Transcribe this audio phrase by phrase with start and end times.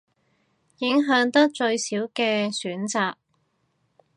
[0.79, 3.13] 影響得最少嘅選擇